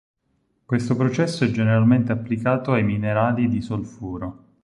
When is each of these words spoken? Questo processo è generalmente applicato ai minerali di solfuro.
Questo 0.65 0.95
processo 0.95 1.43
è 1.43 1.51
generalmente 1.51 2.11
applicato 2.11 2.71
ai 2.71 2.83
minerali 2.83 3.47
di 3.47 3.61
solfuro. 3.61 4.45